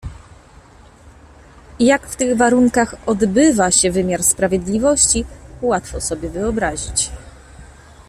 [1.79, 5.25] "Jak w tych warunkach odbywa się wymiar sprawiedliwości
[5.61, 7.11] łatwo sobie wyobrazić."